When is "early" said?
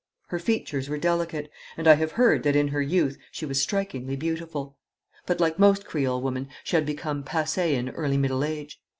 7.89-8.17